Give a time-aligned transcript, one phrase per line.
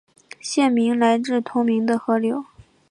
[0.39, 2.43] 县名来自同名的河流。